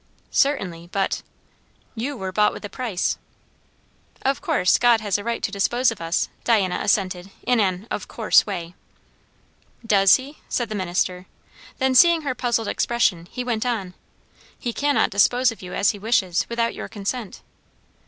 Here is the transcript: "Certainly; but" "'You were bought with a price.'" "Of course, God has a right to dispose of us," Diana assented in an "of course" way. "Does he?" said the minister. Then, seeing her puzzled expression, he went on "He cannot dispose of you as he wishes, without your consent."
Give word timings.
"Certainly; 0.31 0.89
but" 0.91 1.21
"'You 1.93 2.17
were 2.17 2.31
bought 2.31 2.53
with 2.53 2.65
a 2.65 2.69
price.'" 2.69 3.19
"Of 4.23 4.41
course, 4.41 4.79
God 4.79 4.99
has 4.99 5.19
a 5.19 5.23
right 5.23 5.43
to 5.43 5.51
dispose 5.51 5.91
of 5.91 6.01
us," 6.01 6.27
Diana 6.43 6.79
assented 6.81 7.29
in 7.43 7.59
an 7.59 7.85
"of 7.91 8.07
course" 8.07 8.43
way. 8.43 8.73
"Does 9.85 10.15
he?" 10.15 10.39
said 10.49 10.69
the 10.69 10.73
minister. 10.73 11.27
Then, 11.77 11.93
seeing 11.93 12.23
her 12.23 12.33
puzzled 12.33 12.67
expression, 12.67 13.27
he 13.29 13.43
went 13.43 13.63
on 13.63 13.93
"He 14.57 14.73
cannot 14.73 15.11
dispose 15.11 15.51
of 15.51 15.61
you 15.61 15.71
as 15.75 15.91
he 15.91 15.99
wishes, 15.99 16.47
without 16.49 16.73
your 16.73 16.87
consent." 16.87 17.43